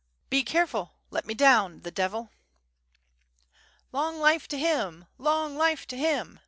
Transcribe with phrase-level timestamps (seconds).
[0.31, 0.93] Be careful!
[1.11, 1.81] let me down!
[1.81, 2.31] The Devil!..."
[3.91, 5.05] "Long life to him!
[5.19, 6.39] long life to him!"